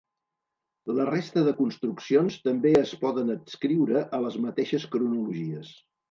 La 0.99 1.03
resta 1.09 1.41
de 1.47 1.51
construccions 1.57 2.37
també 2.47 2.71
es 2.79 2.93
poden 3.03 3.29
adscriure 3.33 4.01
a 4.19 4.21
les 4.23 4.39
mateixes 4.47 4.87
cronologies. 4.97 5.71